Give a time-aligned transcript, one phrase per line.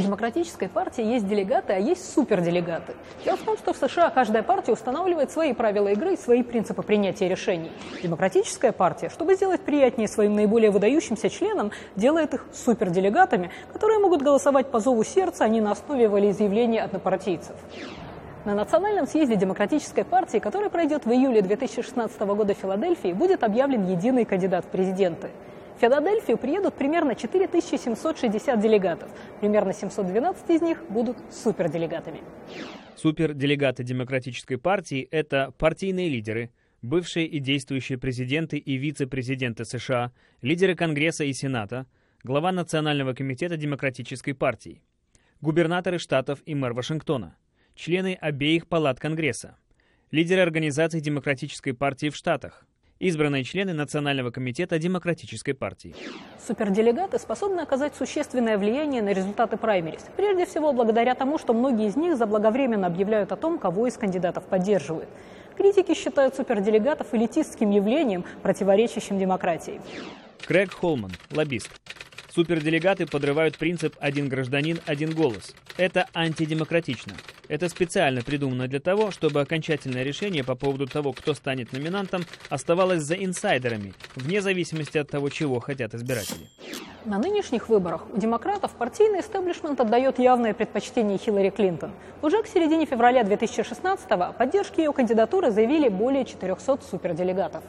[0.00, 2.94] демократической партии есть делегаты, а есть суперделегаты.
[3.24, 6.82] Дело в том, что в США каждая партия устанавливает свои правила игры и свои принципы
[6.82, 7.70] принятия решений.
[8.02, 14.70] Демократическая партия, чтобы сделать приятнее своим наиболее выдающимся членам, делает их суперделегатами, которые могут голосовать
[14.70, 17.56] по зову сердца, а не на основе волеизъявления однопартийцев.
[18.46, 23.86] На Национальном съезде Демократической партии, который пройдет в июле 2016 года в Филадельфии, будет объявлен
[23.86, 25.28] единый кандидат в президенты.
[25.80, 29.08] В Филадельфию приедут примерно 4760 делегатов.
[29.40, 32.20] Примерно 712 из них будут суперделегатами.
[32.96, 36.50] Суперделегаты Демократической партии– это партийные лидеры,
[36.82, 40.12] бывшие и действующие президенты и вице-президенты США,
[40.42, 41.86] лидеры Конгресса и Сената,
[42.24, 44.82] глава Национального комитета Демократической партии,
[45.40, 47.38] губернаторы штатов и мэр Вашингтона–
[47.74, 49.56] члены обеих палат Конгресса,
[50.10, 52.66] лидеры организаций Демократической партии в Штатах,
[53.00, 55.94] избранные члены Национального комитета Демократической партии.
[56.46, 60.04] Суперделегаты способны оказать существенное влияние на результаты праймерис.
[60.16, 64.44] Прежде всего, благодаря тому, что многие из них заблаговременно объявляют о том, кого из кандидатов
[64.44, 65.08] поддерживают.
[65.56, 69.80] Критики считают суперделегатов элитистским явлением, противоречащим демократии.
[70.46, 71.70] Крэг Холман, лоббист.
[72.32, 75.52] Суперделегаты подрывают принцип «один гражданин, один голос».
[75.76, 77.14] Это антидемократично.
[77.48, 83.02] Это специально придумано для того, чтобы окончательное решение по поводу того, кто станет номинантом, оставалось
[83.02, 86.48] за инсайдерами, вне зависимости от того, чего хотят избиратели.
[87.04, 91.90] На нынешних выборах у демократов партийный истеблишмент отдает явное предпочтение Хиллари Клинтон.
[92.22, 97.64] Уже к середине февраля 2016-го о поддержке ее кандидатуры заявили более 400 суперделегатов.